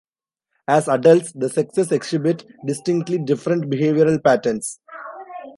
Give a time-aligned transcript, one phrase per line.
[0.67, 4.79] As adults, the sexes exhibit distinctly different behavioural patterns.